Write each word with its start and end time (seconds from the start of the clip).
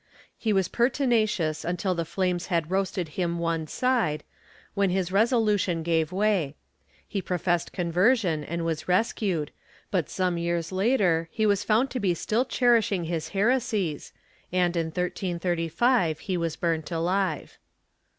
He 0.35 0.51
was 0.51 0.67
perti 0.67 1.05
nacious 1.05 1.63
until 1.63 1.93
the 1.93 2.05
flames 2.05 2.47
had 2.47 2.71
roasted 2.71 3.09
him 3.09 3.37
one 3.37 3.67
side, 3.67 4.23
when 4.73 4.89
his 4.89 5.11
reso 5.11 5.39
lution 5.45 5.83
gave 5.83 6.11
way; 6.11 6.55
he 7.07 7.21
professed 7.21 7.71
conversion 7.71 8.43
and 8.43 8.65
was 8.65 8.87
rescued, 8.87 9.51
but 9.91 10.09
some 10.09 10.39
years 10.39 10.71
later 10.71 11.29
he 11.31 11.45
was 11.45 11.63
found 11.63 11.91
to 11.91 11.99
be 11.99 12.15
still 12.15 12.45
cherishing 12.45 13.03
his 13.03 13.29
heresies 13.37 14.11
and, 14.51 14.75
in 14.75 14.87
1335, 14.87 16.21
he 16.21 16.35
was 16.35 16.55
burnt 16.55 16.89
alive.' 16.89 17.59